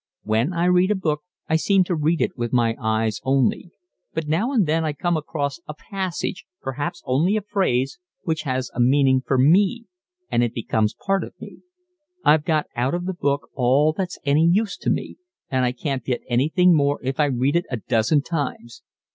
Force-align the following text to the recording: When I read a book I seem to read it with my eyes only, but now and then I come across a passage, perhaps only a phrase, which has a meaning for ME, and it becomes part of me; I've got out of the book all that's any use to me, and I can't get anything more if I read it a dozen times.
When 0.23 0.51
I 0.51 0.65
read 0.65 0.89
a 0.89 0.95
book 0.95 1.21
I 1.47 1.57
seem 1.57 1.83
to 1.83 1.93
read 1.93 2.21
it 2.21 2.35
with 2.35 2.51
my 2.51 2.75
eyes 2.81 3.21
only, 3.23 3.69
but 4.15 4.27
now 4.27 4.51
and 4.51 4.65
then 4.65 4.83
I 4.83 4.93
come 4.93 5.15
across 5.15 5.59
a 5.67 5.75
passage, 5.75 6.43
perhaps 6.59 7.03
only 7.05 7.37
a 7.37 7.43
phrase, 7.43 7.99
which 8.23 8.41
has 8.41 8.71
a 8.73 8.79
meaning 8.79 9.21
for 9.23 9.37
ME, 9.37 9.85
and 10.31 10.41
it 10.43 10.55
becomes 10.55 10.95
part 11.05 11.23
of 11.23 11.39
me; 11.39 11.59
I've 12.25 12.45
got 12.45 12.65
out 12.75 12.95
of 12.95 13.05
the 13.05 13.13
book 13.13 13.49
all 13.53 13.93
that's 13.93 14.17
any 14.25 14.49
use 14.51 14.75
to 14.77 14.89
me, 14.89 15.17
and 15.51 15.65
I 15.65 15.71
can't 15.71 16.03
get 16.03 16.23
anything 16.27 16.75
more 16.75 16.99
if 17.03 17.19
I 17.19 17.25
read 17.25 17.55
it 17.55 17.65
a 17.69 17.77
dozen 17.77 18.23
times. 18.23 18.81